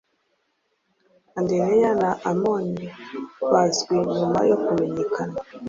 Andereya 1.37 1.91
na 2.01 2.11
imoni, 2.31 2.85
bazwi 3.51 3.95
nyuma 4.15 4.39
yo 4.49 4.57
kumenyekana 4.63 5.35